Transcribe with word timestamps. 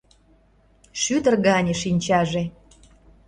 Шӱдыр 1.01 1.35
гане 1.45 1.73
шинчаже. 1.81 2.43